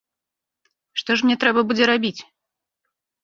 Што 1.01 1.17
ж 1.19 1.29
мне 1.29 1.35
трэба 1.45 1.61
будзе 1.71 1.85
рабіць? 1.91 2.17